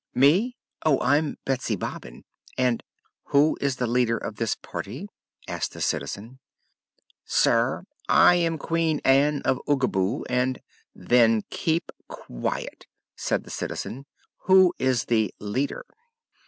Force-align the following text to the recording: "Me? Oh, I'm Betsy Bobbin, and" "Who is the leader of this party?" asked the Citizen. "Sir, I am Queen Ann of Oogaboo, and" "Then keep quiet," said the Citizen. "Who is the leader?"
"Me? 0.15 0.57
Oh, 0.83 0.99
I'm 0.99 1.37
Betsy 1.45 1.75
Bobbin, 1.75 2.25
and" 2.57 2.81
"Who 3.25 3.55
is 3.61 3.75
the 3.75 3.85
leader 3.85 4.17
of 4.17 4.37
this 4.37 4.55
party?" 4.55 5.07
asked 5.47 5.73
the 5.73 5.79
Citizen. 5.79 6.39
"Sir, 7.23 7.83
I 8.09 8.33
am 8.33 8.57
Queen 8.57 8.99
Ann 9.05 9.43
of 9.43 9.61
Oogaboo, 9.67 10.23
and" 10.27 10.57
"Then 11.11 11.43
keep 11.51 11.91
quiet," 12.07 12.87
said 13.15 13.43
the 13.43 13.51
Citizen. 13.51 14.07
"Who 14.49 14.73
is 14.79 15.05
the 15.05 15.35
leader?" 15.37 15.85